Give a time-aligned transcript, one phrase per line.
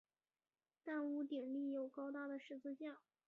[0.83, 2.97] 但屋顶立有高大的十字架。